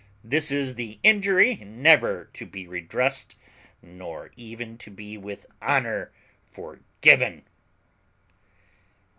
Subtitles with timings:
[0.23, 3.37] This is the injury never to be redressed,
[3.83, 6.11] nor even to be with honour
[6.43, 7.43] forgiven."